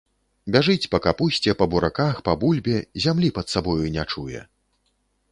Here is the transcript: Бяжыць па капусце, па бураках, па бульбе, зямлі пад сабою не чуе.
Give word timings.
Бяжыць 0.53 0.89
па 0.93 0.99
капусце, 1.05 1.51
па 1.59 1.67
бураках, 1.73 2.21
па 2.29 2.33
бульбе, 2.43 2.77
зямлі 3.05 3.29
пад 3.35 3.53
сабою 3.57 3.85
не 3.99 4.07
чуе. 4.11 4.41